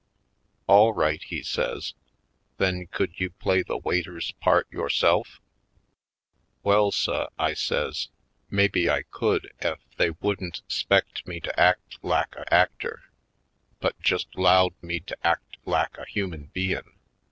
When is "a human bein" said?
15.99-16.97